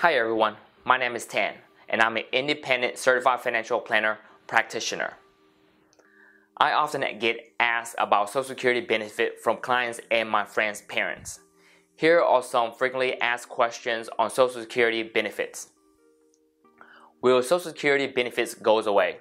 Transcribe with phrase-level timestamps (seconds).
[0.00, 1.56] Hi everyone, my name is Tan,
[1.90, 5.18] and I'm an independent certified financial planner practitioner.
[6.56, 11.40] I often get asked about Social Security benefit from clients and my friends' parents.
[11.96, 15.68] Here are some frequently asked questions on Social Security benefits.
[17.20, 19.18] Will Social Security benefits goes away?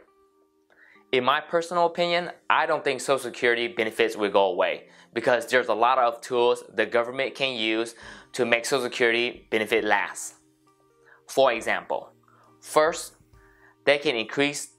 [1.11, 5.67] In my personal opinion, I don't think Social Security benefits will go away because there's
[5.67, 7.95] a lot of tools the government can use
[8.31, 10.35] to make Social Security benefit last.
[11.29, 12.09] For example,
[12.59, 13.13] first,
[13.85, 14.69] they can increase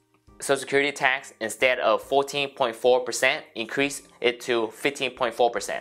[0.40, 5.80] Social Security tax instead of 14.4%, increase it to 15.4%.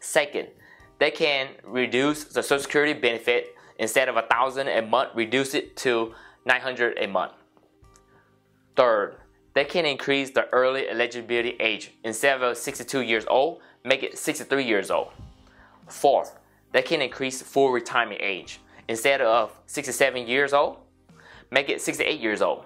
[0.00, 0.48] Second,
[0.98, 5.76] they can reduce the Social Security benefit instead of a thousand a month, reduce it
[5.76, 6.12] to
[6.44, 7.32] 900 a month.
[8.74, 9.18] Third,
[9.54, 11.92] they can increase the early eligibility age.
[12.02, 15.12] Instead of 62 years old, make it 63 years old.
[15.88, 16.36] Fourth,
[16.72, 18.58] they can increase full retirement age.
[18.88, 20.78] Instead of 67 years old,
[21.50, 22.64] make it 68 years old.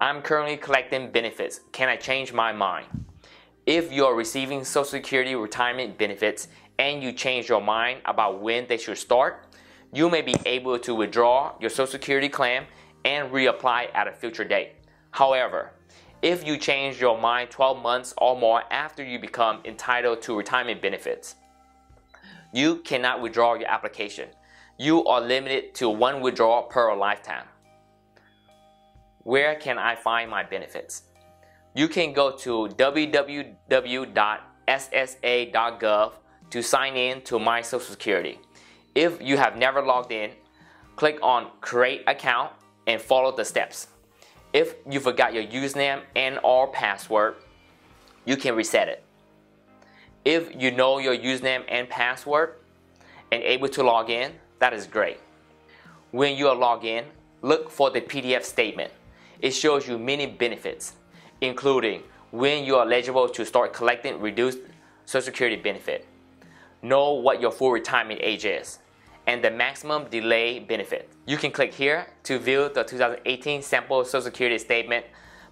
[0.00, 1.60] I'm currently collecting benefits.
[1.72, 2.86] Can I change my mind?
[3.66, 8.76] If you're receiving Social Security retirement benefits and you change your mind about when they
[8.76, 9.46] should start,
[9.92, 12.64] you may be able to withdraw your Social Security claim
[13.04, 14.72] and reapply at a future date.
[15.10, 15.72] However,
[16.22, 20.80] if you change your mind 12 months or more after you become entitled to retirement
[20.80, 21.36] benefits.
[22.52, 24.28] You cannot withdraw your application.
[24.78, 27.46] You are limited to one withdrawal per lifetime.
[29.22, 31.04] Where can I find my benefits?
[31.74, 34.12] You can go to www.ssa.gov
[36.50, 38.38] to sign in to My Social Security.
[38.94, 40.32] If you have never logged in,
[40.94, 42.52] click on Create Account
[42.86, 43.88] and follow the steps.
[44.52, 47.36] If you forgot your username and or password,
[48.26, 49.02] you can reset it.
[50.24, 52.56] If you know your username and password
[53.32, 55.18] and able to log in, that is great.
[56.10, 57.04] When you are logged in,
[57.42, 58.92] look for the PDF statement.
[59.40, 60.94] It shows you many benefits,
[61.40, 64.58] including when you are eligible to start collecting reduced
[65.04, 66.06] Social Security benefit.
[66.82, 68.78] Know what your full retirement age is
[69.26, 71.10] and the maximum delay benefit.
[71.26, 75.04] You can click here to view the 2018 sample Social Security statement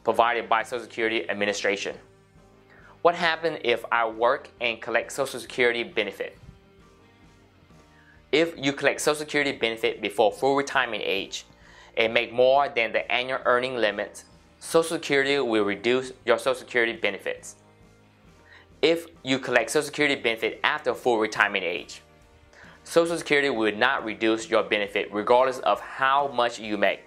[0.05, 1.97] provided by Social Security Administration.
[3.03, 6.39] What happens if I work and collect Social Security benefit?
[8.35, 11.47] If you collect Social Security benefit before full retirement age
[11.97, 14.25] and make more than the annual earning limit,
[14.59, 17.55] Social Security will reduce your Social Security benefits.
[18.83, 22.03] If you collect Social Security benefit after full retirement age,
[22.83, 27.05] Social Security will not reduce your benefit regardless of how much you make.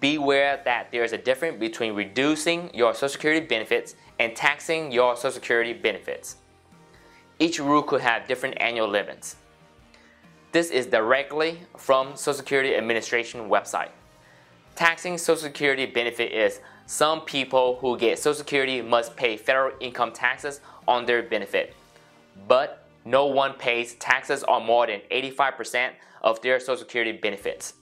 [0.00, 5.16] Beware that there is a difference between reducing your Social Security benefits and taxing your
[5.16, 6.36] Social Security benefits.
[7.38, 9.36] Each rule could have different annual limits.
[10.54, 13.88] This is directly from Social Security Administration website.
[14.76, 20.12] Taxing Social Security benefit is some people who get Social Security must pay federal income
[20.12, 21.74] taxes on their benefit,
[22.46, 25.90] but no one pays taxes on more than 85%
[26.22, 27.74] of their Social Security benefits.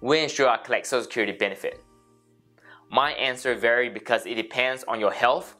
[0.00, 1.82] When should I collect Social Security benefit?
[2.90, 5.56] My answer varies because it depends on your health,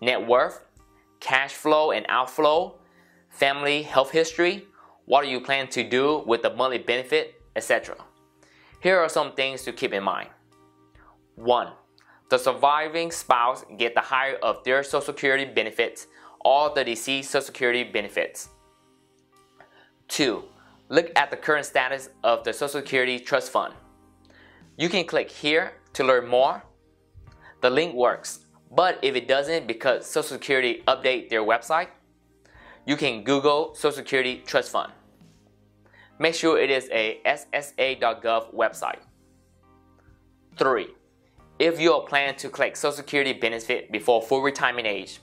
[0.00, 0.60] net worth,
[1.18, 2.78] cash flow and outflow,
[3.28, 4.68] family health history,
[5.10, 7.96] what do you plan to do with the monthly benefit, etc.
[8.80, 10.28] Here are some things to keep in mind.
[11.34, 11.72] 1.
[12.28, 16.06] The surviving spouse get the higher of their Social Security benefits
[16.42, 18.50] all the deceased Social Security benefits.
[20.06, 20.44] 2.
[20.90, 23.74] Look at the current status of the Social Security Trust Fund.
[24.76, 26.62] You can click here to learn more.
[27.62, 31.88] The link works, but if it doesn't because Social Security update their website,
[32.86, 34.92] you can Google Social Security Trust Fund.
[36.20, 39.00] Make sure it is a ssa.gov website.
[40.56, 40.86] 3.
[41.58, 45.18] If you are planning to collect Social Security benefit before full retirement age,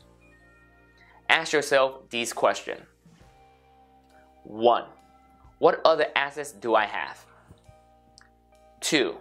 [1.29, 2.81] Ask yourself these questions.
[4.43, 4.85] 1.
[5.59, 7.25] What other assets do I have?
[8.81, 9.15] 2.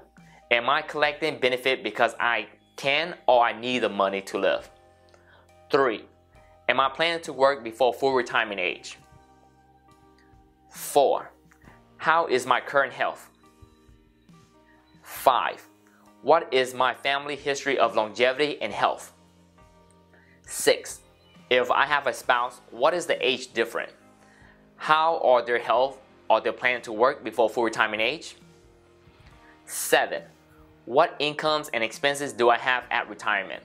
[0.53, 2.47] Am I collecting benefit because I
[2.77, 4.71] can or I need the money to live?
[5.71, 6.05] 3.
[6.69, 8.99] Am I planning to work before full retirement age?
[10.71, 11.33] 4.
[11.97, 13.31] How is my current health?
[15.03, 15.69] 5.
[16.23, 19.13] What is my family history of longevity and health?
[20.43, 21.01] 6.
[21.51, 23.91] If I have a spouse, what is the age different?
[24.77, 25.99] How are their health
[26.29, 28.37] or their plan to work before full retirement age?
[29.65, 30.23] 7.
[30.85, 33.63] What incomes and expenses do I have at retirement?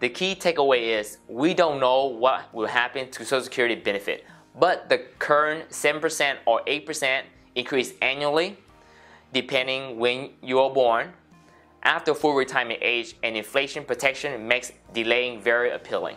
[0.00, 4.24] The key takeaway is we don't know what will happen to Social Security benefit,
[4.58, 7.22] but the current 7% or 8%
[7.54, 8.56] increase annually
[9.32, 11.12] depending when you are born.
[11.82, 16.16] After full retirement age and inflation protection makes delaying very appealing.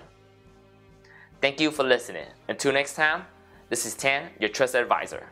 [1.41, 2.27] Thank you for listening.
[2.47, 3.25] Until next time,
[3.69, 5.27] this is Tan, your trusted advisor.